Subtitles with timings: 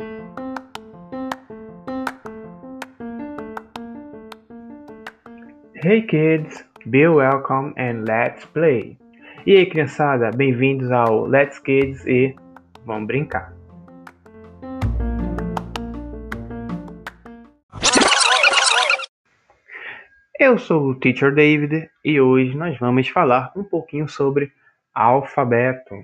[0.00, 0.06] Hey
[6.06, 8.96] kids, be welcome and let's play.
[9.44, 12.36] E aí criançada, bem-vindos ao Let's Kids e
[12.86, 13.52] vamos brincar.
[20.38, 24.52] Eu sou o Teacher David e hoje nós vamos falar um pouquinho sobre
[24.94, 25.96] alfabeto.